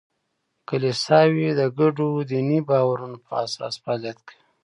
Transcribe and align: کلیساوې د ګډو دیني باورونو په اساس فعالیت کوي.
کلیساوې 0.67 1.49
د 1.59 1.61
ګډو 1.79 2.09
دیني 2.29 2.59
باورونو 2.69 3.17
په 3.25 3.31
اساس 3.45 3.73
فعالیت 3.83 4.17
کوي. 4.27 4.41